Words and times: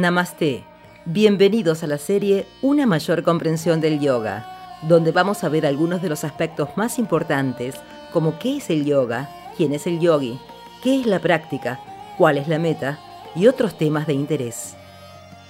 Namaste. 0.00 0.62
Bienvenidos 1.06 1.82
a 1.82 1.86
la 1.86 1.96
serie 1.96 2.46
Una 2.60 2.84
mayor 2.84 3.22
comprensión 3.22 3.80
del 3.80 3.98
yoga, 3.98 4.78
donde 4.82 5.10
vamos 5.10 5.42
a 5.42 5.48
ver 5.48 5.64
algunos 5.64 6.02
de 6.02 6.10
los 6.10 6.22
aspectos 6.22 6.68
más 6.76 6.98
importantes, 6.98 7.76
como 8.12 8.38
qué 8.38 8.58
es 8.58 8.68
el 8.68 8.84
yoga, 8.84 9.30
quién 9.56 9.72
es 9.72 9.86
el 9.86 9.98
yogi, 9.98 10.38
qué 10.82 11.00
es 11.00 11.06
la 11.06 11.18
práctica, 11.18 11.80
cuál 12.18 12.36
es 12.36 12.46
la 12.46 12.58
meta 12.58 12.98
y 13.34 13.46
otros 13.46 13.78
temas 13.78 14.06
de 14.06 14.12
interés. 14.12 14.76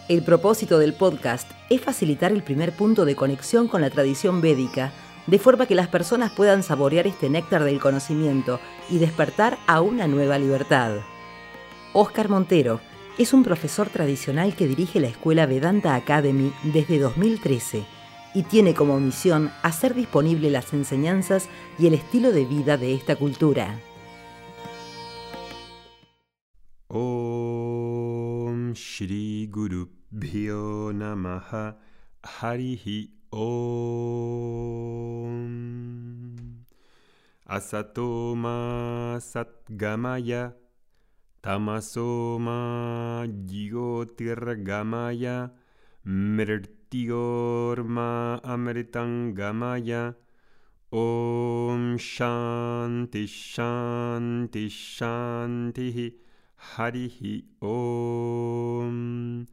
El 0.09 0.23
propósito 0.23 0.79
del 0.79 0.93
podcast 0.93 1.51
es 1.69 1.81
facilitar 1.81 2.31
el 2.31 2.45
primer 2.45 2.71
punto 2.71 3.05
de 3.05 3.17
conexión 3.17 3.67
con 3.67 3.81
la 3.81 3.91
tradición 3.91 4.41
védica, 4.41 4.93
de 5.27 5.41
forma 5.41 5.67
que 5.67 5.75
las 5.75 5.89
personas 5.89 6.31
puedan 6.31 6.63
saborear 6.63 7.09
este 7.09 7.29
néctar 7.29 7.65
del 7.65 7.81
conocimiento 7.81 8.61
y 8.89 8.99
despertar 8.99 9.59
a 9.67 9.81
una 9.81 10.07
nueva 10.07 10.39
libertad. 10.39 10.99
Oscar 11.93 12.29
Montero 12.29 12.81
es 13.19 13.33
un 13.33 13.43
profesor 13.43 13.89
tradicional 13.89 14.55
que 14.55 14.67
dirige 14.67 15.01
la 15.01 15.09
escuela 15.09 15.47
Vedanta 15.47 15.95
Academy 15.95 16.53
desde 16.63 16.99
2013 16.99 17.85
y 18.35 18.43
tiene 18.43 18.75
como 18.75 19.01
misión 19.01 19.51
hacer 19.63 19.95
disponible 19.95 20.51
las 20.51 20.75
enseñanzas 20.75 21.49
y 21.79 21.87
el 21.87 21.95
estilo 21.95 22.33
de 22.33 22.45
vida 22.45 22.77
de 22.77 22.93
esta 22.93 23.17
cultura. 23.17 23.81
Om 26.89 28.73
Shri 28.75 29.47
Guru 29.51 29.89
Harihi 32.23 33.11
Om. 33.31 33.87
Asatoma 37.47 39.19
Satgamaya 39.21 40.57
Tamasoma 41.47 43.23
Yigotirgamaya 43.47 45.55
Mrtiorma 46.05 48.11
Amritangamaya 48.43 50.17
Om 50.91 51.99
Shanti 51.99 53.29
Shanti 53.29 54.69
Shanti 54.69 56.19
Harihi 56.57 57.45
Om. 57.61 59.47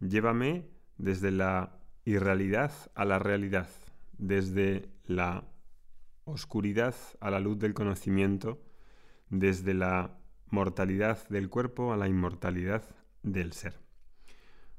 Llévame 0.00 0.66
desde 0.98 1.30
la 1.30 1.78
irrealidad 2.04 2.72
a 2.94 3.06
la 3.06 3.18
realidad, 3.18 3.68
desde 4.18 4.90
la 5.06 5.44
oscuridad 6.24 6.94
a 7.20 7.30
la 7.30 7.40
luz 7.40 7.58
del 7.58 7.72
conocimiento, 7.72 8.60
desde 9.30 9.72
la 9.72 10.18
mortalidad 10.52 11.26
del 11.30 11.48
cuerpo 11.48 11.94
a 11.94 11.96
la 11.96 12.08
inmortalidad 12.08 12.84
del 13.22 13.54
ser. 13.54 13.80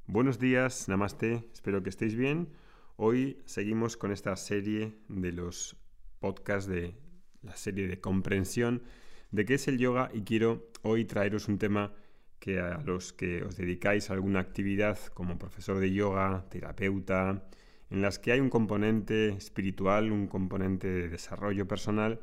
Buenos 0.05 0.37
días, 0.37 0.87
namaste, 0.87 1.49
espero 1.51 1.81
que 1.81 1.89
estéis 1.89 2.15
bien. 2.15 2.49
Hoy 2.95 3.41
seguimos 3.45 3.97
con 3.97 4.11
esta 4.11 4.35
serie 4.35 4.93
de 5.07 5.31
los 5.31 5.75
podcasts 6.19 6.69
de 6.69 6.93
la 7.41 7.55
serie 7.55 7.87
de 7.87 7.99
comprensión 7.99 8.83
de 9.31 9.45
qué 9.45 9.55
es 9.55 9.67
el 9.67 9.79
yoga 9.79 10.11
y 10.13 10.21
quiero 10.21 10.69
hoy 10.83 11.05
traeros 11.05 11.47
un 11.47 11.57
tema 11.57 11.91
que 12.37 12.59
a 12.59 12.77
los 12.85 13.11
que 13.11 13.41
os 13.41 13.57
dedicáis 13.57 14.11
a 14.11 14.13
alguna 14.13 14.41
actividad 14.41 14.99
como 15.15 15.39
profesor 15.39 15.79
de 15.79 15.91
yoga, 15.91 16.45
terapeuta, 16.51 17.47
en 17.89 18.03
las 18.03 18.19
que 18.19 18.31
hay 18.31 18.41
un 18.41 18.51
componente 18.51 19.29
espiritual, 19.29 20.11
un 20.11 20.27
componente 20.27 20.87
de 20.87 21.09
desarrollo 21.09 21.67
personal, 21.67 22.19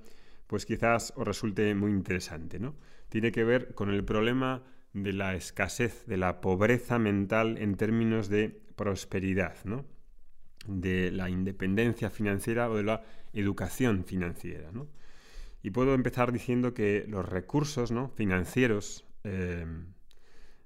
pues 0.47 0.67
quizás 0.67 1.13
os 1.17 1.27
resulte 1.27 1.75
muy 1.75 1.91
interesante, 1.91 2.61
¿no? 2.61 2.77
Tiene 3.11 3.33
que 3.33 3.45
ver 3.45 3.75
con 3.75 3.91
el 3.91 4.05
problema 4.05 4.63
de 4.95 5.13
la 5.13 5.35
escasez, 5.35 6.07
de 6.07 6.17
la 6.17 6.41
pobreza 6.41 6.99
mental 6.99 7.59
en 7.59 7.77
términos 7.77 8.29
de 8.29 8.49
prosperidad, 8.77 9.57
¿no? 9.65 9.85
de 10.67 11.11
la 11.11 11.29
independencia 11.29 12.11
financiera 12.11 12.71
o 12.71 12.77
de 12.77 12.85
la 12.85 13.03
educación 13.33 14.05
financiera. 14.05 14.71
¿no? 14.73 14.89
Y 15.63 15.71
puedo 15.71 15.95
empezar 15.95 16.33
diciendo 16.33 16.73
que 16.73 17.05
los 17.09 17.29
recursos 17.29 17.91
¿no? 17.91 18.09
financieros, 18.11 19.05
eh, 19.25 19.67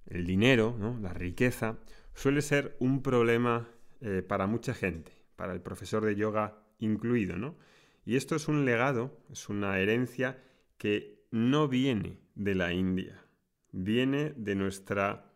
el 0.07 0.27
dinero, 0.27 0.77
¿no? 0.79 0.99
la 1.01 1.13
riqueza, 1.13 1.79
suele 2.15 2.43
ser 2.43 2.77
un 2.79 3.03
problema 3.03 3.69
eh, 4.01 4.23
para 4.27 4.47
mucha 4.47 4.75
gente, 4.75 5.13
para 5.37 5.53
el 5.53 5.61
profesor 5.61 6.05
de 6.05 6.15
yoga 6.15 6.63
incluido. 6.79 7.37
¿no? 7.37 7.57
Y 8.05 8.17
esto 8.17 8.37
es 8.37 8.49
un 8.49 8.65
legado, 8.65 9.19
es 9.31 9.49
una 9.49 9.79
herencia 9.79 10.43
que 10.77 11.25
no 11.31 11.69
viene 11.69 12.24
de 12.34 12.55
la 12.55 12.72
India, 12.72 13.25
viene 13.72 14.33
de 14.37 14.55
nuestra 14.55 15.34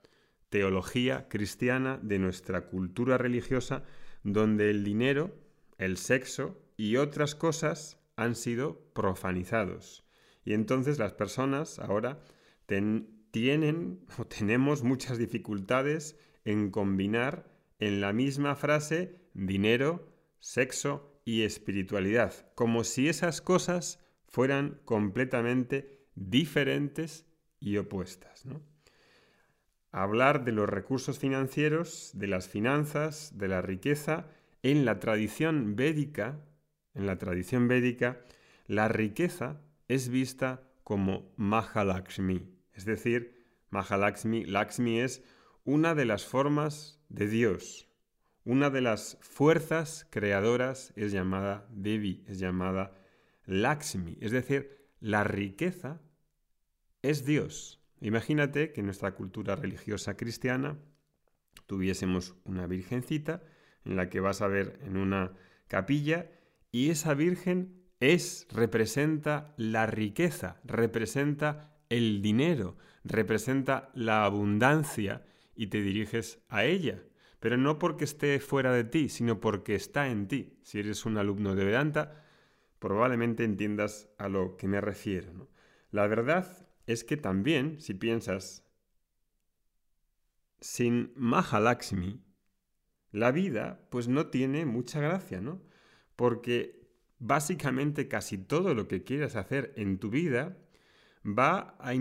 teología 0.48 1.28
cristiana, 1.28 1.98
de 2.02 2.18
nuestra 2.18 2.66
cultura 2.66 3.18
religiosa, 3.18 3.84
donde 4.22 4.70
el 4.70 4.84
dinero, 4.84 5.34
el 5.76 5.96
sexo 5.96 6.60
y 6.76 6.96
otras 6.96 7.34
cosas 7.34 7.98
han 8.16 8.34
sido 8.34 8.90
profanizados. 8.94 10.04
Y 10.44 10.54
entonces 10.54 10.98
las 10.98 11.12
personas 11.12 11.78
ahora 11.78 12.20
tienen 13.30 14.00
o 14.18 14.26
tenemos 14.26 14.82
muchas 14.82 15.18
dificultades 15.18 16.16
en 16.44 16.70
combinar 16.70 17.50
en 17.78 18.00
la 18.00 18.12
misma 18.12 18.56
frase 18.56 19.20
dinero, 19.34 20.08
sexo 20.40 21.20
y 21.24 21.42
espiritualidad, 21.42 22.50
como 22.54 22.84
si 22.84 23.08
esas 23.08 23.40
cosas 23.40 24.02
fueran 24.26 24.80
completamente 24.84 25.97
diferentes 26.18 27.26
y 27.60 27.76
opuestas. 27.76 28.44
Hablar 29.90 30.44
de 30.44 30.52
los 30.52 30.68
recursos 30.68 31.18
financieros, 31.18 32.10
de 32.14 32.26
las 32.26 32.48
finanzas, 32.48 33.38
de 33.38 33.48
la 33.48 33.62
riqueza, 33.62 34.26
en 34.62 34.84
la 34.84 34.98
tradición 34.98 35.76
védica, 35.76 36.40
en 36.94 37.06
la 37.06 37.16
tradición 37.16 37.68
védica, 37.68 38.20
la 38.66 38.88
riqueza 38.88 39.60
es 39.86 40.08
vista 40.08 40.62
como 40.84 41.32
Mahalakshmi, 41.36 42.48
es 42.74 42.84
decir, 42.84 43.44
Mahalakshmi, 43.70 44.44
Lakshmi 44.44 45.00
es 45.00 45.22
una 45.64 45.94
de 45.94 46.04
las 46.04 46.24
formas 46.24 47.00
de 47.08 47.28
Dios, 47.28 47.88
una 48.44 48.70
de 48.70 48.80
las 48.80 49.18
fuerzas 49.20 50.06
creadoras 50.10 50.92
es 50.96 51.12
llamada 51.12 51.66
Devi, 51.70 52.24
es 52.26 52.38
llamada 52.38 52.92
Lakshmi, 53.44 54.18
es 54.20 54.32
decir, 54.32 54.88
la 55.00 55.24
riqueza 55.24 56.00
es 57.08 57.24
Dios. 57.24 57.80
Imagínate 58.02 58.72
que 58.72 58.80
en 58.80 58.86
nuestra 58.86 59.14
cultura 59.14 59.56
religiosa 59.56 60.16
cristiana 60.16 60.78
tuviésemos 61.66 62.36
una 62.44 62.66
virgencita 62.66 63.42
en 63.86 63.96
la 63.96 64.10
que 64.10 64.20
vas 64.20 64.42
a 64.42 64.46
ver 64.46 64.78
en 64.82 64.98
una 64.98 65.32
capilla 65.68 66.30
y 66.70 66.90
esa 66.90 67.14
virgen 67.14 67.82
es, 67.98 68.46
representa 68.50 69.54
la 69.56 69.86
riqueza, 69.86 70.60
representa 70.64 71.78
el 71.88 72.20
dinero, 72.20 72.76
representa 73.04 73.90
la 73.94 74.26
abundancia 74.26 75.24
y 75.56 75.68
te 75.68 75.80
diriges 75.80 76.44
a 76.50 76.64
ella. 76.64 77.02
Pero 77.40 77.56
no 77.56 77.78
porque 77.78 78.04
esté 78.04 78.38
fuera 78.38 78.70
de 78.72 78.84
ti, 78.84 79.08
sino 79.08 79.40
porque 79.40 79.74
está 79.74 80.08
en 80.08 80.28
ti. 80.28 80.58
Si 80.62 80.78
eres 80.78 81.06
un 81.06 81.16
alumno 81.16 81.54
de 81.54 81.64
Vedanta, 81.64 82.22
probablemente 82.78 83.44
entiendas 83.44 84.10
a 84.18 84.28
lo 84.28 84.58
que 84.58 84.68
me 84.68 84.82
refiero. 84.82 85.48
La 85.90 86.06
verdad 86.06 86.67
es 86.88 87.04
que 87.04 87.16
también, 87.16 87.80
si 87.80 87.94
piensas, 87.94 88.64
sin 90.60 91.12
Mahalakshmi, 91.14 92.20
la 93.12 93.30
vida 93.30 93.86
pues 93.90 94.08
no 94.08 94.28
tiene 94.28 94.64
mucha 94.64 95.00
gracia, 95.00 95.40
¿no? 95.40 95.62
Porque 96.16 96.88
básicamente 97.18 98.08
casi 98.08 98.38
todo 98.38 98.74
lo 98.74 98.88
que 98.88 99.04
quieras 99.04 99.36
hacer 99.36 99.72
en 99.76 99.98
tu 99.98 100.08
vida 100.08 100.56
va 101.24 101.76
a, 101.78 101.92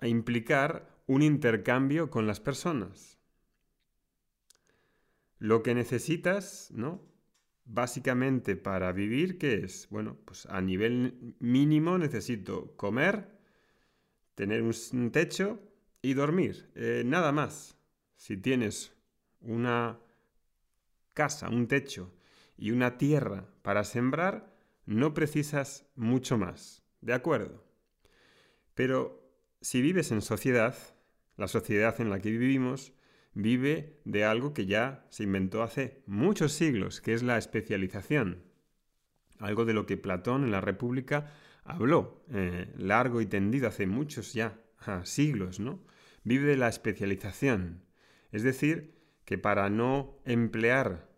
a 0.00 0.08
implicar 0.08 1.02
un 1.08 1.22
intercambio 1.22 2.08
con 2.08 2.28
las 2.28 2.38
personas. 2.38 3.18
Lo 5.38 5.64
que 5.64 5.74
necesitas, 5.74 6.70
¿no? 6.70 7.10
básicamente 7.64 8.56
para 8.56 8.92
vivir, 8.92 9.38
¿qué 9.38 9.54
es? 9.64 9.88
Bueno, 9.90 10.16
pues 10.24 10.46
a 10.46 10.60
nivel 10.60 11.36
mínimo 11.38 11.98
necesito 11.98 12.76
comer, 12.76 13.39
tener 14.40 14.62
un 14.62 15.10
techo 15.10 15.60
y 16.00 16.14
dormir. 16.14 16.70
Eh, 16.74 17.02
nada 17.04 17.30
más. 17.30 17.76
Si 18.16 18.38
tienes 18.38 18.94
una 19.42 19.98
casa, 21.12 21.50
un 21.50 21.68
techo 21.68 22.10
y 22.56 22.70
una 22.70 22.96
tierra 22.96 23.44
para 23.60 23.84
sembrar, 23.84 24.50
no 24.86 25.12
precisas 25.12 25.84
mucho 25.94 26.38
más. 26.38 26.82
¿De 27.02 27.12
acuerdo? 27.12 27.62
Pero 28.72 29.30
si 29.60 29.82
vives 29.82 30.10
en 30.10 30.22
sociedad, 30.22 30.74
la 31.36 31.46
sociedad 31.46 32.00
en 32.00 32.08
la 32.08 32.20
que 32.20 32.30
vivimos, 32.30 32.94
vive 33.34 34.00
de 34.06 34.24
algo 34.24 34.54
que 34.54 34.64
ya 34.64 35.04
se 35.10 35.24
inventó 35.24 35.62
hace 35.62 36.02
muchos 36.06 36.54
siglos, 36.54 37.02
que 37.02 37.12
es 37.12 37.22
la 37.22 37.36
especialización. 37.36 38.42
Algo 39.38 39.66
de 39.66 39.74
lo 39.74 39.84
que 39.84 39.98
Platón 39.98 40.44
en 40.44 40.50
la 40.50 40.62
República 40.62 41.30
habló 41.70 42.24
eh, 42.32 42.72
largo 42.76 43.20
y 43.20 43.26
tendido 43.26 43.68
hace 43.68 43.86
muchos 43.86 44.34
ya 44.34 44.60
siglos, 45.04 45.60
¿no? 45.60 45.80
Vive 46.24 46.56
la 46.56 46.68
especialización. 46.68 47.84
Es 48.32 48.42
decir, 48.42 48.94
que 49.24 49.38
para 49.38 49.70
no 49.70 50.20
emplear 50.24 51.08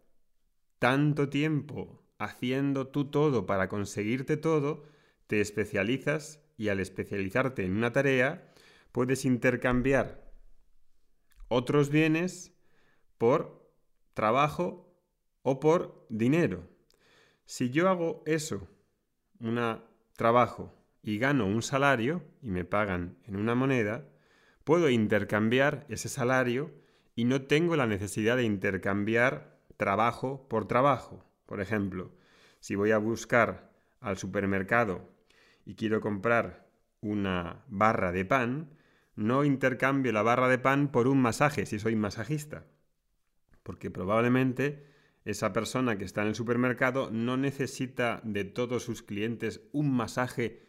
tanto 0.78 1.28
tiempo 1.28 2.02
haciendo 2.18 2.88
tú 2.88 3.10
todo 3.10 3.46
para 3.46 3.68
conseguirte 3.68 4.36
todo, 4.36 4.84
te 5.26 5.40
especializas 5.40 6.40
y 6.56 6.68
al 6.68 6.80
especializarte 6.80 7.64
en 7.64 7.76
una 7.76 7.92
tarea, 7.92 8.52
puedes 8.92 9.24
intercambiar 9.24 10.32
otros 11.48 11.90
bienes 11.90 12.52
por 13.18 13.72
trabajo 14.14 14.94
o 15.42 15.60
por 15.60 16.06
dinero. 16.08 16.68
Si 17.44 17.70
yo 17.70 17.88
hago 17.88 18.22
eso, 18.26 18.68
un 19.40 19.58
trabajo, 20.16 20.74
y 21.02 21.18
gano 21.18 21.46
un 21.46 21.62
salario 21.62 22.22
y 22.42 22.50
me 22.50 22.64
pagan 22.64 23.16
en 23.24 23.36
una 23.36 23.54
moneda, 23.54 24.06
puedo 24.64 24.88
intercambiar 24.88 25.84
ese 25.88 26.08
salario 26.08 26.70
y 27.14 27.24
no 27.24 27.42
tengo 27.42 27.76
la 27.76 27.86
necesidad 27.86 28.36
de 28.36 28.44
intercambiar 28.44 29.58
trabajo 29.76 30.46
por 30.48 30.66
trabajo. 30.66 31.24
Por 31.46 31.60
ejemplo, 31.60 32.12
si 32.60 32.76
voy 32.76 32.92
a 32.92 32.98
buscar 32.98 33.72
al 34.00 34.16
supermercado 34.16 35.10
y 35.64 35.74
quiero 35.74 36.00
comprar 36.00 36.68
una 37.00 37.64
barra 37.66 38.12
de 38.12 38.24
pan, 38.24 38.70
no 39.16 39.44
intercambio 39.44 40.12
la 40.12 40.22
barra 40.22 40.48
de 40.48 40.58
pan 40.58 40.88
por 40.88 41.08
un 41.08 41.20
masaje 41.20 41.66
si 41.66 41.78
soy 41.78 41.96
masajista. 41.96 42.64
Porque 43.62 43.90
probablemente 43.90 44.86
esa 45.24 45.52
persona 45.52 45.98
que 45.98 46.04
está 46.04 46.22
en 46.22 46.28
el 46.28 46.34
supermercado 46.34 47.10
no 47.10 47.36
necesita 47.36 48.20
de 48.24 48.44
todos 48.44 48.82
sus 48.82 49.02
clientes 49.02 49.60
un 49.72 49.92
masaje 49.92 50.62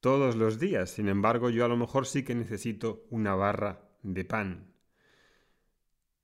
todos 0.00 0.36
los 0.36 0.60
días. 0.60 0.90
Sin 0.90 1.08
embargo, 1.08 1.50
yo 1.50 1.64
a 1.64 1.68
lo 1.68 1.76
mejor 1.76 2.06
sí 2.06 2.22
que 2.22 2.34
necesito 2.34 3.04
una 3.10 3.34
barra 3.34 3.88
de 4.02 4.24
pan. 4.24 4.72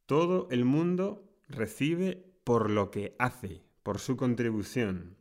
Todo 0.06 0.46
el 0.50 0.64
mundo 0.64 1.28
recibe 1.48 2.24
por 2.44 2.70
lo 2.70 2.90
que 2.90 3.16
hace, 3.18 3.62
por 3.82 3.98
su 3.98 4.16
contribución. 4.16 5.16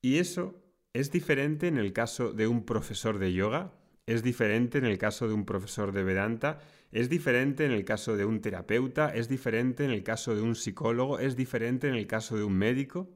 Y 0.00 0.18
eso 0.18 0.62
es 0.92 1.10
diferente 1.10 1.68
en 1.68 1.78
el 1.78 1.92
caso 1.92 2.32
de 2.32 2.46
un 2.46 2.64
profesor 2.64 3.18
de 3.18 3.32
yoga, 3.32 3.72
es 4.08 4.22
diferente 4.22 4.78
en 4.78 4.86
el 4.86 4.96
caso 4.96 5.28
de 5.28 5.34
un 5.34 5.44
profesor 5.44 5.92
de 5.92 6.02
Vedanta, 6.02 6.60
es 6.92 7.10
diferente 7.10 7.66
en 7.66 7.72
el 7.72 7.84
caso 7.84 8.16
de 8.16 8.24
un 8.24 8.40
terapeuta, 8.40 9.14
es 9.14 9.28
diferente 9.28 9.84
en 9.84 9.90
el 9.90 10.02
caso 10.02 10.34
de 10.34 10.40
un 10.40 10.54
psicólogo, 10.56 11.18
es 11.18 11.36
diferente 11.36 11.88
en 11.88 11.94
el 11.94 12.06
caso 12.06 12.38
de 12.38 12.42
un 12.42 12.56
médico. 12.56 13.10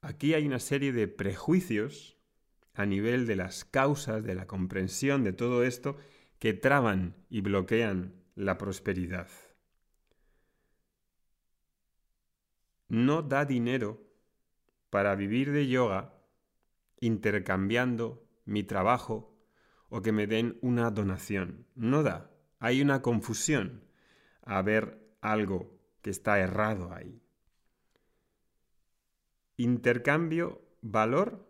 Aquí 0.00 0.34
hay 0.34 0.48
una 0.48 0.58
serie 0.58 0.90
de 0.92 1.06
prejuicios 1.06 2.16
a 2.74 2.86
nivel 2.86 3.28
de 3.28 3.36
las 3.36 3.64
causas, 3.64 4.24
de 4.24 4.34
la 4.34 4.48
comprensión 4.48 5.22
de 5.22 5.32
todo 5.32 5.62
esto, 5.62 5.96
que 6.40 6.52
traban 6.52 7.14
y 7.30 7.40
bloquean 7.40 8.14
la 8.34 8.58
prosperidad. 8.58 9.28
No 12.88 13.22
da 13.22 13.44
dinero 13.44 14.02
para 14.90 15.14
vivir 15.14 15.52
de 15.52 15.68
yoga 15.68 16.14
intercambiando 16.98 18.27
mi 18.48 18.64
trabajo 18.64 19.36
o 19.90 20.00
que 20.02 20.10
me 20.10 20.26
den 20.26 20.58
una 20.62 20.90
donación. 20.90 21.66
No 21.74 22.02
da. 22.02 22.30
Hay 22.58 22.80
una 22.80 23.02
confusión 23.02 23.84
a 24.42 24.62
ver 24.62 25.06
algo 25.20 25.78
que 26.02 26.10
está 26.10 26.38
errado 26.38 26.92
ahí. 26.92 27.22
Intercambio 29.56 30.62
valor 30.80 31.46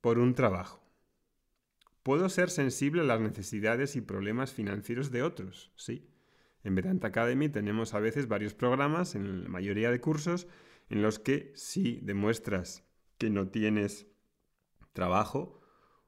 por 0.00 0.18
un 0.18 0.34
trabajo. 0.34 0.80
Puedo 2.02 2.28
ser 2.28 2.50
sensible 2.50 3.02
a 3.02 3.04
las 3.04 3.20
necesidades 3.20 3.96
y 3.96 4.00
problemas 4.00 4.52
financieros 4.52 5.10
de 5.10 5.22
otros, 5.22 5.72
sí. 5.76 6.08
En 6.64 6.76
Vedanta 6.76 7.08
Academy 7.08 7.48
tenemos 7.48 7.94
a 7.94 8.00
veces 8.00 8.28
varios 8.28 8.54
programas, 8.54 9.14
en 9.16 9.44
la 9.44 9.48
mayoría 9.48 9.90
de 9.90 10.00
cursos, 10.00 10.46
en 10.88 11.02
los 11.02 11.18
que 11.18 11.52
si 11.56 11.98
demuestras 12.02 12.84
que 13.18 13.30
no 13.30 13.48
tienes 13.48 14.06
trabajo, 14.92 15.61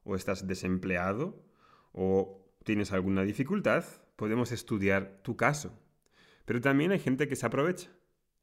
o 0.05 0.15
estás 0.15 0.47
desempleado, 0.47 1.43
o 1.91 2.41
tienes 2.63 2.93
alguna 2.93 3.23
dificultad, 3.23 3.83
podemos 4.15 4.53
estudiar 4.53 5.19
tu 5.23 5.35
caso. 5.35 5.77
Pero 6.45 6.61
también 6.61 6.91
hay 6.91 6.99
gente 6.99 7.27
que 7.27 7.35
se 7.35 7.45
aprovecha. 7.45 7.89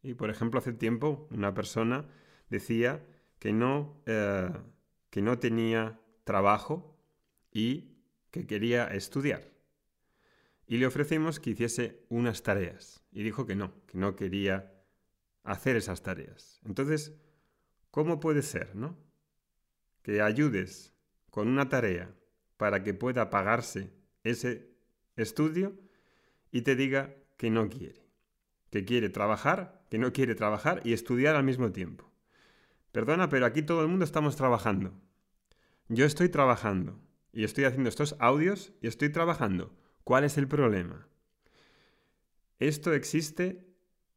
Y 0.03 0.15
por 0.15 0.29
ejemplo, 0.29 0.59
hace 0.59 0.73
tiempo 0.73 1.29
una 1.31 1.55
persona 1.55 2.07
decía 2.51 3.03
que 3.39 3.53
no 3.53 4.03
eh, 4.07 4.51
que 5.13 5.21
no 5.21 5.39
tenía 5.39 6.01
trabajo 6.25 6.99
y 7.53 7.99
que 8.31 8.47
quería 8.47 8.87
estudiar. 8.87 9.53
Y 10.67 10.79
le 10.79 10.87
ofrecimos 10.87 11.39
que 11.39 11.51
hiciese 11.51 12.07
unas 12.09 12.43
tareas. 12.43 13.05
Y 13.13 13.23
dijo 13.23 13.45
que 13.45 13.55
no, 13.55 13.75
que 13.87 13.99
no 13.99 14.17
quería 14.17 14.73
hacer 15.45 15.77
esas 15.77 16.03
tareas. 16.03 16.63
Entonces, 16.65 17.13
¿cómo 17.91 18.21
puede 18.21 18.41
ser, 18.41 18.75
no? 18.75 18.97
Que 20.01 20.23
ayudes 20.23 20.92
con 21.33 21.49
una 21.49 21.71
tarea 21.71 22.15
para 22.59 22.85
que 22.85 22.93
pueda 22.93 23.31
pagarse 23.31 23.91
ese 24.23 24.71
estudio 25.17 25.73
y 26.51 26.61
te 26.61 26.77
diga 26.77 27.17
que 27.39 27.49
no 27.49 27.71
quiere. 27.71 28.07
Que 28.71 28.85
quiere 28.85 29.09
trabajar, 29.09 29.83
que 29.91 29.97
no 29.97 30.13
quiere 30.13 30.35
trabajar 30.35 30.83
y 30.85 30.93
estudiar 30.93 31.35
al 31.35 31.43
mismo 31.43 31.73
tiempo. 31.73 32.13
Perdona, 32.93 33.31
pero 33.31 33.47
aquí 33.47 33.63
todo 33.63 33.81
el 33.81 33.89
mundo 33.89 34.05
estamos 34.05 34.37
trabajando. 34.37 34.93
Yo 35.89 36.05
estoy 36.05 36.29
trabajando 36.29 37.01
y 37.33 37.45
estoy 37.45 37.65
haciendo 37.65 37.89
estos 37.89 38.15
audios 38.19 38.75
y 38.83 38.87
estoy 38.87 39.09
trabajando. 39.09 39.75
¿Cuál 40.05 40.25
es 40.25 40.37
el 40.37 40.49
problema? 40.49 41.09
Esto 42.59 42.93
existe, 42.93 43.67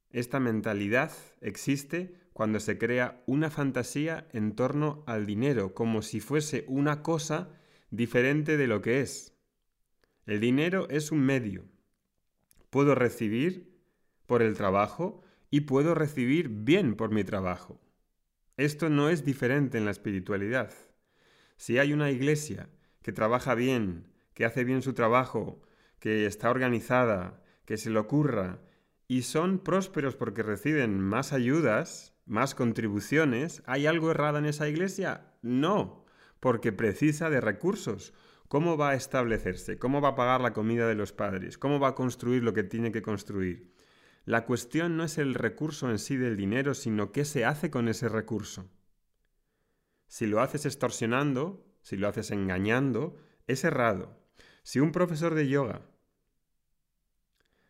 esta 0.10 0.42
mentalidad 0.42 1.14
existe 1.40 2.25
cuando 2.36 2.60
se 2.60 2.78
crea 2.78 3.24
una 3.28 3.50
fantasía 3.50 4.28
en 4.34 4.58
torno 4.58 5.06
al 5.08 5.26
dinero, 5.26 5.74
como 5.74 6.02
si 6.02 6.20
fuese 6.20 6.66
una 6.68 7.02
cosa 7.02 7.48
diferente 7.92 8.58
de 8.58 8.68
lo 8.68 8.82
que 8.82 9.00
es. 9.00 9.34
El 10.26 10.42
dinero 10.42 10.90
es 10.90 11.14
un 11.14 11.22
medio. 11.22 11.64
Puedo 12.70 12.94
recibir 12.94 13.80
por 14.26 14.42
el 14.42 14.54
trabajo 14.54 15.24
y 15.50 15.62
puedo 15.62 15.96
recibir 15.96 16.50
bien 16.50 16.96
por 16.96 17.10
mi 17.10 17.24
trabajo. 17.24 17.80
Esto 18.58 18.90
no 18.90 19.10
es 19.10 19.24
diferente 19.24 19.78
en 19.78 19.86
la 19.86 19.92
espiritualidad. 19.92 20.74
Si 21.56 21.78
hay 21.78 21.94
una 21.94 22.12
iglesia 22.12 22.68
que 23.02 23.14
trabaja 23.14 23.56
bien, 23.56 24.12
que 24.34 24.44
hace 24.44 24.66
bien 24.66 24.82
su 24.82 24.92
trabajo, 24.92 25.62
que 26.00 26.26
está 26.26 26.50
organizada, 26.50 27.42
que 27.64 27.78
se 27.78 27.92
le 27.92 28.00
ocurra, 28.00 28.60
y 29.08 29.22
son 29.22 29.60
prósperos 29.60 30.18
porque 30.18 30.44
reciben 30.44 31.00
más 31.00 31.32
ayudas, 31.32 32.12
más 32.25 32.55
contribuciones, 32.55 33.62
¿hay 33.65 33.86
algo 33.86 34.12
errado 34.12 34.38
en 34.38 34.46
esa 34.46 34.67
iglesia? 34.67 35.34
No, 35.41 36.05
porque 36.39 36.72
precisa 36.72 37.29
de 37.29 37.41
recursos. 37.41 38.13
¿Cómo 38.48 38.77
va 38.77 38.89
a 38.89 38.96
establecerse? 38.96 39.79
¿Cómo 39.79 40.01
va 40.01 40.10
a 40.10 40.15
pagar 40.15 40.41
la 40.41 40.53
comida 40.53 40.88
de 40.88 40.96
los 40.96 41.12
padres? 41.12 41.58
¿Cómo 41.58 41.79
va 41.79 41.89
a 41.89 41.96
construir 41.96 42.44
lo 42.44 42.53
que 42.53 42.63
tiene 42.63 42.91
que 42.91 43.01
construir? 43.01 43.74
La 44.25 44.46
cuestión 44.46 44.98
no 44.98 45.03
es 45.03 45.17
el 45.17 45.36
recurso 45.36 45.89
en 45.89 46.00
sí 46.00 46.17
del 46.17 46.36
dinero, 46.36 46.74
sino 46.74 47.12
qué 47.12 47.25
se 47.25 47.46
hace 47.46 47.70
con 47.70 47.88
ese 47.88 48.10
recurso. 48.10 48.70
Si 50.08 50.25
lo 50.25 50.41
haces 50.41 50.65
extorsionando, 50.65 51.65
si 51.82 51.98
lo 51.98 52.08
haces 52.08 52.32
engañando, 52.32 53.17
es 53.48 53.63
errado. 53.63 54.20
Si 54.63 54.79
un 54.79 54.91
profesor 54.91 55.36
de 55.36 55.48
yoga 55.48 55.82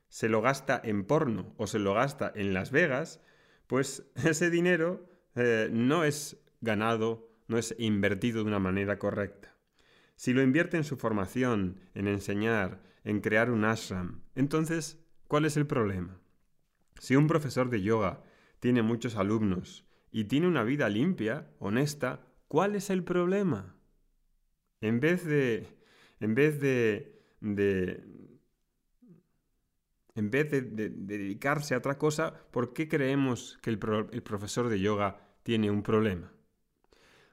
se 0.07 0.29
lo 0.29 0.41
gasta 0.41 0.79
en 0.81 1.03
porno 1.03 1.53
o 1.57 1.67
se 1.67 1.79
lo 1.79 1.93
gasta 1.93 2.31
en 2.35 2.53
Las 2.53 2.71
Vegas, 2.71 3.19
pues 3.67 4.05
ese 4.23 4.49
dinero 4.49 5.07
eh, 5.35 5.69
no 5.71 6.03
es 6.03 6.37
ganado, 6.61 7.29
no 7.47 7.57
es 7.57 7.75
invertido 7.77 8.43
de 8.43 8.47
una 8.47 8.59
manera 8.59 8.99
correcta. 8.99 9.55
Si 10.15 10.33
lo 10.33 10.41
invierte 10.41 10.77
en 10.77 10.83
su 10.83 10.97
formación, 10.97 11.79
en 11.93 12.07
enseñar, 12.07 12.81
en 13.03 13.19
crear 13.19 13.51
un 13.51 13.65
ashram, 13.65 14.21
entonces, 14.33 14.97
¿cuál 15.27 15.45
es 15.45 15.57
el 15.57 15.67
problema? 15.67 16.19
Si 16.99 17.15
un 17.15 17.27
profesor 17.27 17.69
de 17.69 17.81
yoga 17.81 18.23
tiene 18.59 18.81
muchos 18.81 19.15
alumnos 19.15 19.85
y 20.11 20.25
tiene 20.25 20.47
una 20.47 20.63
vida 20.63 20.87
limpia, 20.89 21.49
honesta, 21.59 22.25
¿cuál 22.47 22.75
es 22.75 22.89
el 22.89 23.03
problema? 23.03 23.75
En 24.81 24.99
vez 24.99 25.25
de, 25.25 25.67
en 26.19 26.35
vez 26.35 26.59
de, 26.61 27.21
en 30.15 30.31
vez 30.31 30.49
de, 30.49 30.61
dedicarse 30.61 31.75
a 31.75 31.77
otra 31.77 31.97
cosa, 31.97 32.33
¿por 32.51 32.73
qué 32.73 32.87
creemos 32.87 33.59
que 33.61 33.69
el, 33.69 33.79
el 34.11 34.23
profesor 34.23 34.69
de 34.69 34.79
yoga 34.79 35.19
tiene 35.43 35.69
un 35.69 35.83
problema? 35.83 36.31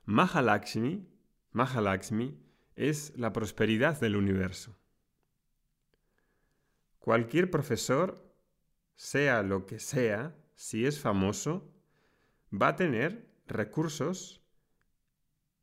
Mahalakshmi, 0.04 1.06
Mahalakshmi 1.52 2.36
es 2.74 3.16
la 3.16 3.32
prosperidad 3.32 4.00
del 4.00 4.16
universo. 4.16 4.76
Cualquier 6.98 7.50
profesor 7.50 8.32
sea 8.96 9.42
lo 9.42 9.66
que 9.66 9.78
sea, 9.78 10.36
si 10.54 10.86
es 10.86 11.00
famoso, 11.00 11.72
va 12.52 12.68
a 12.68 12.76
tener 12.76 13.28
recursos 13.46 14.42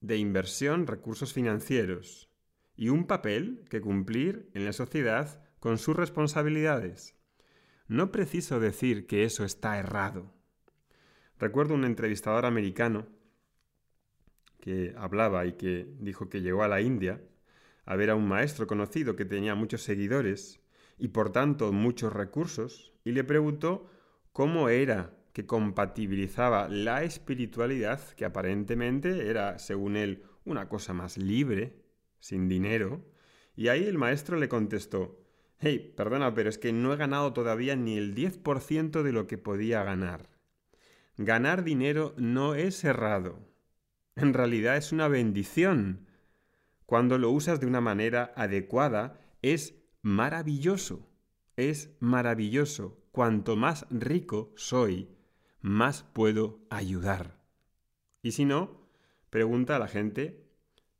de 0.02 0.18
inversión, 0.18 0.88
recursos 0.88 1.34
financieros 1.34 2.30
y 2.76 2.90
un 2.90 3.08
papel 3.08 3.66
que 3.70 3.82
cumplir 3.82 4.50
en 4.54 4.64
la 4.64 4.74
sociedad 4.74 5.44
con 5.60 5.78
sus 5.78 5.96
responsabilidades. 5.96 7.16
No 7.88 8.12
preciso 8.12 8.60
decir 8.60 9.08
que 9.08 9.24
eso 9.24 9.44
está 9.44 9.78
errado. 9.78 10.34
Recuerdo 11.38 11.74
un 11.74 11.86
entrevistador 11.86 12.46
americano 12.46 13.08
que 14.60 14.94
hablaba 14.98 15.46
y 15.46 15.54
que 15.54 15.88
dijo 16.00 16.30
que 16.30 16.42
llegó 16.42 16.64
a 16.64 16.68
la 16.68 16.82
India 16.82 17.22
a 17.86 17.96
ver 17.96 18.10
a 18.10 18.16
un 18.16 18.28
maestro 18.28 18.68
conocido 18.68 19.16
que 19.16 19.26
tenía 19.26 19.56
muchos 19.56 19.82
seguidores 19.82 20.62
y 20.98 21.08
por 21.08 21.32
tanto 21.32 21.72
muchos 21.72 22.14
recursos 22.14 22.94
y 23.04 23.12
le 23.12 23.24
preguntó 23.24 23.90
cómo 24.34 24.70
era 24.70 25.16
que 25.34 25.46
compatibilizaba 25.46 26.68
la 26.68 27.04
espiritualidad, 27.04 28.02
que 28.16 28.26
aparentemente 28.26 29.30
era, 29.30 29.58
según 29.60 29.96
él, 29.96 30.24
una 30.44 30.68
cosa 30.68 30.94
más 30.94 31.18
libre, 31.18 31.82
sin 32.20 32.50
dinero, 32.50 33.06
y 33.56 33.68
ahí 33.68 33.86
el 33.86 33.98
maestro 33.98 34.38
le 34.38 34.50
contestó, 34.50 35.19
hey, 35.60 35.94
perdona, 35.96 36.34
pero 36.34 36.50
es 36.50 36.58
que 36.58 36.74
no 36.74 36.94
he 36.94 36.98
ganado 36.98 37.34
todavía 37.34 37.76
ni 37.76 37.98
el 37.98 38.16
10% 38.16 39.04
de 39.04 39.12
lo 39.12 39.28
que 39.28 39.38
podía 39.38 39.84
ganar. 39.84 40.30
Ganar 41.18 41.64
dinero 41.64 42.14
no 42.18 42.56
es 42.56 42.84
errado. 42.84 43.40
En 44.16 44.34
realidad 44.34 44.78
es 44.78 44.92
una 44.92 45.08
bendición. 45.08 46.08
Cuando 46.86 47.18
lo 47.18 47.30
usas 47.30 47.60
de 47.60 47.68
una 47.68 47.82
manera 47.82 48.34
adecuada, 48.36 49.20
es 49.42 49.76
maravilloso. 50.02 51.08
Es 51.56 51.92
maravilloso. 52.00 52.98
Cuanto 53.12 53.56
más 53.56 53.86
rico 53.90 54.54
soy, 54.56 55.10
más 55.62 56.04
puedo 56.04 56.62
ayudar. 56.70 57.38
Y 58.22 58.32
si 58.32 58.46
no, 58.46 58.88
pregunta 59.30 59.76
a 59.76 59.80
la 59.80 59.88
gente 59.88 60.46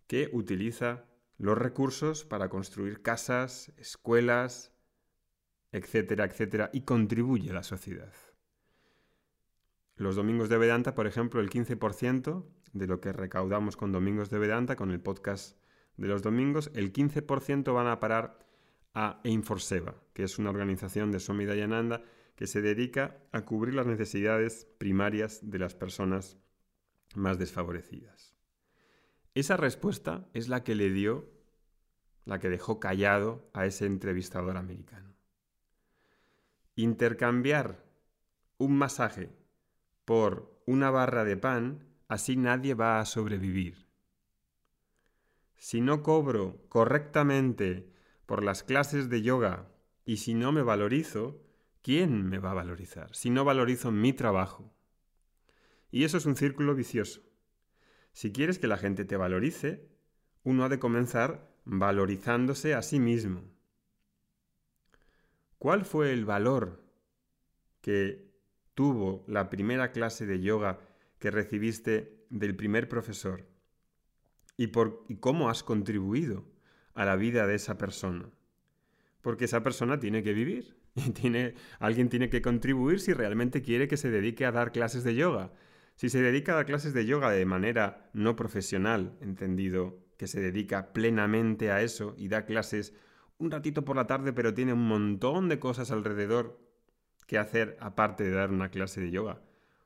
que 0.08 0.30
utiliza 0.34 1.06
los 1.40 1.58
recursos 1.58 2.26
para 2.26 2.50
construir 2.50 3.02
casas, 3.02 3.72
escuelas, 3.78 4.74
etcétera, 5.72 6.26
etcétera, 6.26 6.70
y 6.74 6.82
contribuye 6.82 7.50
a 7.50 7.54
la 7.54 7.64
sociedad. 7.64 8.14
Los 9.96 10.16
domingos 10.16 10.50
de 10.50 10.58
Vedanta, 10.58 10.96
por 10.96 11.08
ejemplo, 11.08 11.40
el 11.42 11.50
15% 11.50 12.46
de 12.74 12.88
lo 12.88 13.00
que 13.00 13.14
recaudamos 13.14 13.78
con 13.78 13.92
Domingos 13.92 14.30
de 14.30 14.38
Vedanta, 14.38 14.76
con 14.76 14.92
el 14.92 15.00
podcast 15.00 15.58
de 15.98 16.08
los 16.08 16.22
domingos, 16.22 16.72
el 16.76 16.94
15% 16.94 17.74
van 17.74 17.88
a 17.88 18.00
parar 18.00 18.46
a 18.94 19.22
Einforseva, 19.24 19.96
que 20.14 20.24
es 20.24 20.40
una 20.40 20.50
organización 20.50 21.12
de 21.12 21.20
Swami 21.20 21.46
Dayananda 21.46 22.04
que 22.36 22.48
se 22.48 22.62
dedica 22.62 23.18
a 23.32 23.46
cubrir 23.46 23.76
las 23.76 23.86
necesidades 23.86 24.66
primarias 24.78 25.40
de 25.44 25.60
las 25.60 25.76
personas 25.76 26.38
más 27.16 27.38
desfavorecidas. 27.38 28.39
Esa 29.40 29.56
respuesta 29.56 30.28
es 30.34 30.50
la 30.50 30.66
que 30.66 30.76
le 30.76 30.90
dio, 30.90 31.30
la 32.26 32.40
que 32.40 32.50
dejó 32.50 32.82
callado 32.82 33.50
a 33.54 33.66
ese 33.66 33.86
entrevistador 33.86 34.58
americano. 34.58 35.16
Intercambiar 36.76 37.86
un 38.58 38.78
masaje 38.78 39.30
por 40.04 40.62
una 40.66 40.92
barra 40.92 41.24
de 41.24 41.38
pan, 41.38 41.88
así 42.10 42.36
nadie 42.36 42.74
va 42.74 43.00
a 43.00 43.06
sobrevivir. 43.06 43.88
Si 45.56 45.80
no 45.80 46.04
cobro 46.04 46.66
correctamente 46.68 47.94
por 48.26 48.44
las 48.44 48.62
clases 48.62 49.08
de 49.08 49.22
yoga 49.22 49.70
y 50.04 50.18
si 50.18 50.34
no 50.34 50.52
me 50.52 50.64
valorizo, 50.64 51.42
¿quién 51.82 52.28
me 52.28 52.40
va 52.40 52.52
a 52.52 52.56
valorizar 52.56 53.16
si 53.16 53.30
no 53.30 53.46
valorizo 53.46 53.90
mi 53.90 54.12
trabajo? 54.12 54.70
Y 55.92 56.04
eso 56.04 56.18
es 56.18 56.26
un 56.26 56.36
círculo 56.36 56.76
vicioso. 56.76 57.29
Si 58.20 58.34
quieres 58.34 58.60
que 58.60 58.68
la 58.68 58.76
gente 58.76 59.06
te 59.06 59.16
valorice, 59.16 59.88
uno 60.44 60.66
ha 60.66 60.68
de 60.68 60.78
comenzar 60.78 61.56
valorizándose 61.64 62.74
a 62.74 62.82
sí 62.82 63.00
mismo. 63.00 63.46
¿Cuál 65.58 65.86
fue 65.86 66.12
el 66.12 66.26
valor 66.26 66.84
que 67.80 68.30
tuvo 68.76 69.24
la 69.26 69.50
primera 69.50 69.94
clase 69.94 70.26
de 70.26 70.42
yoga 70.42 70.82
que 71.18 71.32
recibiste 71.32 72.26
del 72.30 72.58
primer 72.58 72.90
profesor? 72.90 73.48
¿Y, 74.58 74.68
por, 74.68 75.06
y 75.08 75.16
cómo 75.16 75.50
has 75.50 75.64
contribuido 75.64 76.44
a 76.96 77.06
la 77.06 77.16
vida 77.16 77.48
de 77.48 77.56
esa 77.56 77.78
persona? 77.78 78.30
Porque 79.22 79.46
esa 79.46 79.64
persona 79.64 79.98
tiene 79.98 80.24
que 80.24 80.34
vivir. 80.34 80.76
tiene, 81.14 81.54
alguien 81.80 82.10
tiene 82.10 82.30
que 82.30 82.42
contribuir 82.42 83.00
si 83.00 83.14
realmente 83.14 83.62
quiere 83.62 83.88
que 83.88 83.96
se 83.96 84.12
dedique 84.12 84.46
a 84.46 84.52
dar 84.52 84.74
clases 84.74 85.06
de 85.06 85.16
yoga. 85.16 85.54
Si 86.00 86.08
se 86.08 86.22
dedica 86.22 86.58
a 86.58 86.64
clases 86.64 86.94
de 86.94 87.06
yoga 87.06 87.30
de 87.30 87.46
manera 87.46 88.10
no 88.14 88.38
profesional, 88.38 89.18
entendido 89.20 90.00
que 90.16 90.28
se 90.28 90.40
dedica 90.40 90.94
plenamente 90.94 91.74
a 91.74 91.82
eso 91.82 92.16
y 92.18 92.30
da 92.30 92.46
clases 92.46 92.94
un 93.38 93.52
ratito 93.52 93.84
por 93.84 93.98
la 93.98 94.08
tarde, 94.08 94.32
pero 94.32 94.54
tiene 94.54 94.72
un 94.72 94.88
montón 94.88 95.50
de 95.50 95.60
cosas 95.60 95.92
alrededor 95.92 96.58
que 97.28 97.38
hacer 97.38 97.76
aparte 97.82 98.24
de 98.24 98.32
dar 98.32 98.50
una 98.50 98.70
clase 98.70 99.02
de 99.02 99.12
yoga. 99.12 99.42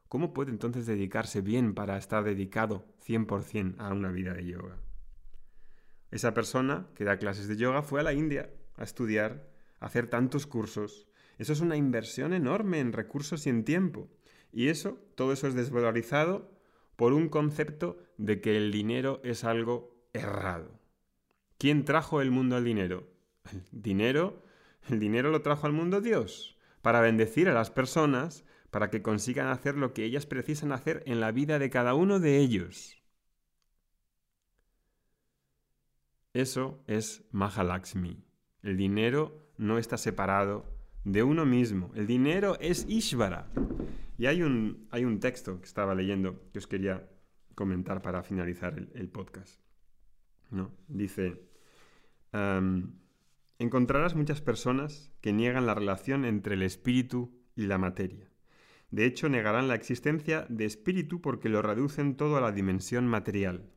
¿Cómo 0.07 0.35
puede 0.35 0.51
entonces 0.51 0.85
dedicarse 0.85 1.41
bien 1.41 1.73
para 1.73 1.97
estar 1.97 2.23
dedicado 2.23 2.85
100% 3.03 3.77
a 3.79 3.91
una 3.91 4.11
vida 4.11 4.35
de 4.35 4.45
yoga? 4.45 4.77
Esa 6.11 6.35
persona 6.35 6.85
que 6.93 7.05
da 7.05 7.17
clases 7.17 7.47
de 7.47 7.57
yoga 7.57 7.81
fue 7.81 8.01
a 8.01 8.03
la 8.03 8.13
India 8.13 8.51
a 8.75 8.83
estudiar 8.83 9.49
hacer 9.79 10.05
tantos 10.11 10.45
cursos. 10.45 11.07
Eso 11.39 11.53
es 11.53 11.61
una 11.61 11.75
inversión 11.75 12.33
enorme 12.33 12.81
en 12.81 12.93
recursos 12.93 13.47
y 13.47 13.49
en 13.49 13.63
tiempo. 13.63 14.11
Y 14.53 14.69
eso, 14.69 14.99
todo 15.15 15.33
eso 15.33 15.47
es 15.47 15.55
desvalorizado 15.55 16.49
por 16.95 17.11
un 17.11 17.27
concepto 17.27 17.97
de 18.17 18.39
que 18.39 18.55
el 18.55 18.71
dinero 18.71 19.19
es 19.23 19.43
algo 19.43 20.07
errado. 20.13 20.79
¿Quién 21.57 21.85
trajo 21.85 22.21
el 22.21 22.29
mundo 22.29 22.55
al 22.55 22.63
dinero? 22.63 23.07
El 23.51 23.63
dinero, 23.71 24.43
el 24.89 24.99
dinero 24.99 25.31
lo 25.31 25.41
trajo 25.41 25.65
al 25.65 25.73
mundo 25.73 26.01
Dios, 26.01 26.57
para 26.81 27.01
bendecir 27.01 27.49
a 27.49 27.53
las 27.53 27.71
personas, 27.71 28.45
para 28.69 28.89
que 28.89 29.01
consigan 29.01 29.47
hacer 29.47 29.75
lo 29.75 29.93
que 29.93 30.05
ellas 30.05 30.27
precisan 30.27 30.71
hacer 30.71 31.03
en 31.07 31.19
la 31.19 31.31
vida 31.31 31.57
de 31.57 31.69
cada 31.69 31.95
uno 31.95 32.19
de 32.19 32.37
ellos. 32.37 33.01
Eso 36.33 36.83
es 36.87 37.23
Mahalakshmi. 37.31 38.23
El 38.61 38.77
dinero 38.77 39.51
no 39.57 39.77
está 39.77 39.97
separado 39.97 40.65
de 41.03 41.23
uno 41.23 41.45
mismo. 41.45 41.91
El 41.95 42.07
dinero 42.07 42.57
es 42.59 42.85
Ishvara. 42.87 43.51
Y 44.17 44.27
hay 44.27 44.41
un, 44.41 44.87
hay 44.91 45.05
un 45.05 45.19
texto 45.19 45.59
que 45.59 45.65
estaba 45.65 45.95
leyendo 45.95 46.49
que 46.51 46.59
os 46.59 46.67
quería 46.67 47.09
comentar 47.55 48.01
para 48.01 48.23
finalizar 48.23 48.77
el, 48.93 49.09
podcast. 49.09 49.59
¿No? 50.51 50.71
Dice, 50.87 51.41
encontrarás 53.59 54.15
muchas 54.15 54.41
personas 54.41 55.11
que 55.21 55.33
niegan 55.33 55.65
la 55.65 55.73
relación 55.73 56.25
entre 56.25 56.55
el 56.55 56.63
espíritu 56.63 57.31
y 57.55 57.65
la 57.65 57.77
materia. 57.77 58.29
De 58.91 59.05
hecho, 59.05 59.27
negarán 59.27 59.67
la 59.67 59.75
existencia 59.75 60.45
de 60.49 60.65
espíritu 60.65 61.19
porque 61.21 61.49
lo 61.49 61.63
reducen 61.63 62.15
todo 62.15 62.37
a 62.37 62.41
la 62.41 62.51
dimensión 62.51 63.07
material. 63.07 63.71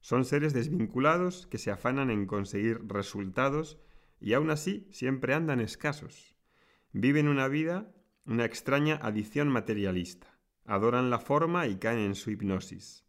Son 0.00 0.24
seres 0.24 0.52
desvinculados 0.52 1.46
que 1.48 1.58
se 1.58 1.72
afanan 1.72 2.10
en 2.10 2.26
conseguir 2.26 2.80
resultados 2.86 3.80
y 4.20 4.34
aún 4.34 4.50
así 4.50 4.86
siempre 4.92 5.34
andan 5.34 5.60
escasos. 5.60 6.36
Viven 6.92 7.26
una 7.26 7.48
vida, 7.48 7.92
una 8.24 8.44
extraña 8.44 8.98
adición 9.02 9.48
materialista. 9.48 10.38
Adoran 10.64 11.10
la 11.10 11.18
forma 11.18 11.66
y 11.66 11.76
caen 11.76 11.98
en 11.98 12.14
su 12.14 12.30
hipnosis. 12.30 13.04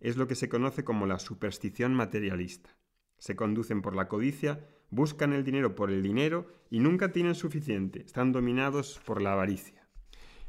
Es 0.00 0.16
lo 0.16 0.26
que 0.26 0.34
se 0.34 0.48
conoce 0.48 0.84
como 0.84 1.06
la 1.06 1.18
superstición 1.18 1.94
materialista. 1.94 2.76
Se 3.18 3.34
conducen 3.34 3.82
por 3.82 3.96
la 3.96 4.08
codicia, 4.08 4.66
buscan 4.90 5.32
el 5.32 5.42
dinero 5.42 5.74
por 5.74 5.90
el 5.90 6.02
dinero 6.02 6.46
y 6.70 6.80
nunca 6.80 7.12
tienen 7.12 7.34
suficiente. 7.34 8.02
Están 8.02 8.32
dominados 8.32 9.00
por 9.04 9.22
la 9.22 9.32
avaricia. 9.32 9.88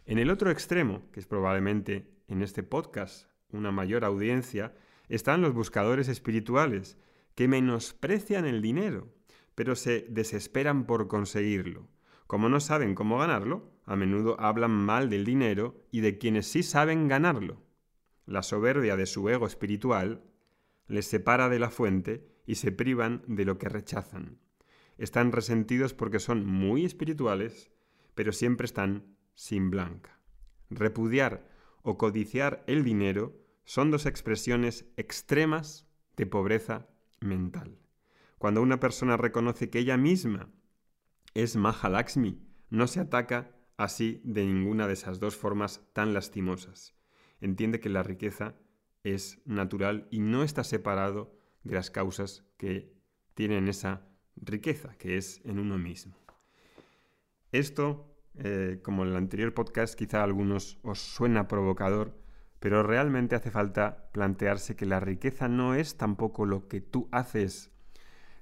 En 0.06 0.20
el 0.20 0.30
otro 0.30 0.52
extremo, 0.52 1.10
que 1.12 1.20
es 1.20 1.26
probablemente 1.26 2.12
en 2.28 2.42
este 2.42 2.62
podcast 2.62 3.28
una 3.52 3.72
mayor 3.72 4.04
audiencia, 4.04 4.76
están 5.08 5.42
los 5.42 5.54
buscadores 5.54 6.08
espirituales, 6.08 6.98
que 7.36 7.48
menosprecian 7.48 8.46
el 8.46 8.62
dinero, 8.62 9.08
pero 9.56 9.76
se 9.76 10.06
desesperan 10.10 10.86
por 10.86 11.08
conseguirlo. 11.08 11.88
Como 12.30 12.48
no 12.48 12.60
saben 12.60 12.94
cómo 12.94 13.18
ganarlo, 13.18 13.72
a 13.88 13.96
menudo 13.96 14.40
hablan 14.40 14.70
mal 14.70 15.10
del 15.10 15.26
dinero 15.26 15.84
y 15.90 16.02
de 16.02 16.20
quienes 16.20 16.46
sí 16.46 16.62
saben 16.62 17.08
ganarlo. 17.08 17.64
La 18.28 18.44
soberbia 18.44 18.96
de 18.96 19.08
su 19.08 19.28
ego 19.30 19.48
espiritual 19.48 20.22
les 20.86 21.08
separa 21.08 21.50
de 21.50 21.58
la 21.58 21.72
fuente 21.72 22.30
y 22.46 22.54
se 22.54 22.72
privan 22.72 23.24
de 23.26 23.46
lo 23.46 23.58
que 23.58 23.68
rechazan. 23.68 24.38
Están 25.00 25.32
resentidos 25.32 25.96
porque 25.96 26.20
son 26.20 26.46
muy 26.46 26.86
espirituales, 26.86 27.72
pero 28.14 28.32
siempre 28.32 28.66
están 28.66 29.18
sin 29.34 29.72
blanca. 29.72 30.20
Repudiar 30.70 31.50
o 31.82 31.98
codiciar 31.98 32.64
el 32.68 32.84
dinero 32.84 33.42
son 33.66 33.90
dos 33.90 34.06
expresiones 34.06 34.86
extremas 34.98 35.88
de 36.16 36.28
pobreza 36.28 36.90
mental. 37.22 37.80
Cuando 38.38 38.62
una 38.62 38.80
persona 38.80 39.18
reconoce 39.18 39.72
que 39.72 39.80
ella 39.80 39.98
misma 39.98 40.52
es 41.34 41.56
Mahalakshmi, 41.56 42.42
no 42.70 42.88
se 42.88 43.00
ataca 43.00 43.56
así 43.78 44.22
de 44.24 44.46
ninguna 44.46 44.88
de 44.88 44.94
esas 44.94 45.20
dos 45.20 45.36
formas 45.36 45.82
tan 45.94 46.14
lastimosas. 46.14 46.96
Entiende 47.42 47.80
que 47.80 47.90
la 47.90 48.04
riqueza 48.04 48.56
es 49.04 49.42
natural 49.46 50.08
y 50.12 50.20
no 50.20 50.44
está 50.44 50.64
separado 50.64 51.38
de 51.64 51.76
las 51.76 51.90
causas 51.90 52.46
que 52.58 52.94
tienen 53.34 53.68
esa 53.68 54.08
riqueza, 54.36 54.96
que 54.98 55.18
es 55.18 55.42
en 55.46 55.60
uno 55.60 55.78
mismo. 55.78 56.16
Esto, 57.52 58.16
eh, 58.36 58.80
como 58.84 59.04
en 59.04 59.10
el 59.10 59.16
anterior 59.16 59.54
podcast, 59.54 59.98
quizá 59.98 60.20
a 60.20 60.24
algunos 60.24 60.80
os 60.84 61.00
suena 61.00 61.48
provocador, 61.48 62.20
pero 62.60 62.84
realmente 62.84 63.36
hace 63.36 63.52
falta 63.52 64.10
plantearse 64.12 64.76
que 64.76 64.86
la 64.86 65.00
riqueza 65.00 65.48
no 65.48 65.74
es 65.76 65.98
tampoco 65.98 66.46
lo 66.46 66.68
que 66.68 66.82
tú 66.82 67.08
haces, 67.12 67.72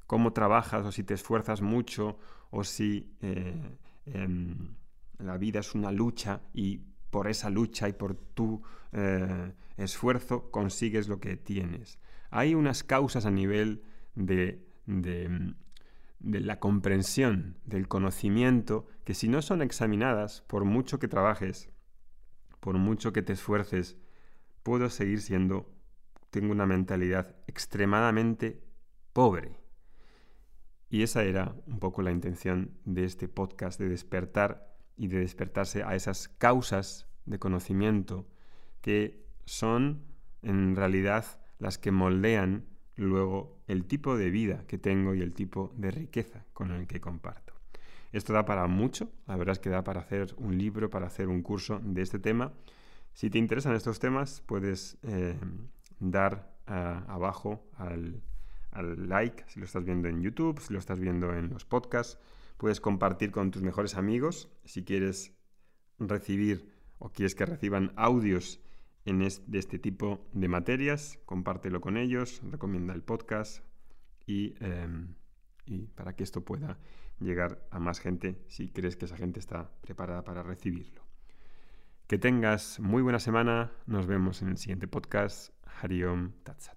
cómo 0.07 0.33
trabajas 0.33 0.85
o 0.85 0.91
si 0.91 1.03
te 1.03 1.13
esfuerzas 1.13 1.61
mucho 1.61 2.17
o 2.51 2.63
si 2.63 3.15
eh, 3.21 3.77
em, 4.05 4.75
la 5.19 5.37
vida 5.37 5.59
es 5.59 5.75
una 5.75 5.91
lucha 5.91 6.41
y 6.53 6.81
por 7.09 7.27
esa 7.27 7.49
lucha 7.49 7.89
y 7.89 7.93
por 7.93 8.15
tu 8.15 8.61
eh, 8.91 9.53
esfuerzo 9.77 10.51
consigues 10.51 11.07
lo 11.07 11.19
que 11.19 11.37
tienes. 11.37 11.99
Hay 12.29 12.55
unas 12.55 12.83
causas 12.83 13.25
a 13.25 13.31
nivel 13.31 13.83
de, 14.15 14.67
de, 14.85 15.53
de, 16.19 16.39
la 16.41 16.59
comprensión, 16.59 17.57
del 17.65 17.87
conocimiento, 17.87 18.87
que 19.05 19.13
si 19.13 19.27
no 19.27 19.41
son 19.41 19.61
examinadas, 19.61 20.41
por 20.47 20.65
mucho 20.65 20.99
que 20.99 21.07
trabajes, 21.07 21.69
por 22.59 22.77
mucho 22.77 23.13
que 23.13 23.21
te 23.21 23.33
esfuerces, 23.33 23.97
puedo 24.63 24.89
seguir 24.89 25.21
siendo, 25.21 25.73
tengo 26.29 26.51
una 26.51 26.65
mentalidad 26.65 27.35
extremadamente 27.47 28.61
pobre. 29.13 29.66
Y 30.89 31.03
esa 31.03 31.23
era 31.23 31.55
un 31.67 31.79
poco 31.79 32.01
la 32.01 32.11
intención 32.11 32.71
de 32.85 33.03
este 33.03 33.27
podcast, 33.27 33.79
de 33.79 33.89
despertar 33.89 34.73
y 34.95 35.07
de 35.07 35.19
despertarse 35.19 35.83
a 35.83 35.95
esas 35.95 36.27
causas 36.27 37.07
de 37.25 37.39
conocimiento 37.39 38.25
que 38.81 39.25
son 39.45 40.05
en 40.41 40.75
realidad 40.75 41.25
las 41.59 41.77
que 41.77 41.91
moldean 41.91 42.65
luego 42.95 43.59
el 43.67 43.85
tipo 43.85 44.17
de 44.17 44.29
vida 44.29 44.65
que 44.67 44.77
tengo 44.77 45.13
y 45.13 45.21
el 45.21 45.33
tipo 45.33 45.73
de 45.75 45.91
riqueza 45.91 46.45
con 46.53 46.71
el 46.71 46.87
que 46.87 47.01
comparto. 47.01 47.53
Esto 48.11 48.33
da 48.33 48.45
para 48.45 48.67
mucho, 48.67 49.11
la 49.27 49.35
verdad 49.35 49.53
es 49.53 49.59
que 49.59 49.69
da 49.69 49.83
para 49.83 50.01
hacer 50.01 50.33
un 50.37 50.57
libro, 50.57 50.89
para 50.89 51.07
hacer 51.07 51.27
un 51.27 51.41
curso 51.41 51.79
de 51.83 52.01
este 52.01 52.19
tema. 52.19 52.53
Si 53.13 53.29
te 53.29 53.37
interesan 53.37 53.75
estos 53.75 53.99
temas, 53.99 54.41
puedes 54.45 54.97
eh, 55.03 55.35
dar 55.99 56.55
uh, 56.67 57.11
abajo 57.11 57.67
al, 57.75 58.21
al 58.71 59.09
like 59.09 59.43
si 59.47 59.59
lo 59.59 59.65
estás 59.65 59.83
viendo 59.83 60.07
en 60.07 60.21
YouTube, 60.21 60.59
si 60.59 60.73
lo 60.73 60.79
estás 60.79 60.99
viendo 60.99 61.33
en 61.33 61.49
los 61.49 61.65
podcasts. 61.65 62.19
Puedes 62.57 62.81
compartir 62.81 63.31
con 63.31 63.51
tus 63.51 63.61
mejores 63.61 63.95
amigos 63.95 64.49
si 64.65 64.83
quieres 64.83 65.35
recibir 65.99 66.71
o 66.99 67.09
quieres 67.09 67.35
que 67.35 67.45
reciban 67.45 67.93
audios 67.95 68.59
en 69.05 69.19
de 69.19 69.59
este 69.59 69.79
tipo 69.79 70.27
de 70.33 70.49
materias, 70.49 71.19
compártelo 71.25 71.79
con 71.79 71.95
ellos, 71.95 72.41
recomienda 72.51 72.93
el 72.93 73.03
podcast 73.03 73.63
y, 74.25 74.53
em, 74.59 75.15
y 75.65 75.87
para 75.87 76.15
que 76.15 76.23
esto 76.23 76.43
pueda 76.43 76.77
llegar 77.19 77.65
a 77.71 77.79
más 77.79 77.99
gente 77.99 78.43
si 78.47 78.69
crees 78.69 78.97
que 78.97 79.05
esa 79.05 79.17
gente 79.17 79.39
está 79.39 79.71
preparada 79.81 80.23
para 80.23 80.43
recibirlo. 80.43 81.07
Que 82.07 82.17
tengas 82.17 82.79
muy 82.79 83.01
buena 83.01 83.19
semana, 83.19 83.71
nos 83.85 84.07
vemos 84.07 84.41
en 84.41 84.49
el 84.49 84.57
siguiente 84.57 84.87
podcast. 84.87 85.53
Hariom 85.81 86.31
Tatsat. 86.43 86.76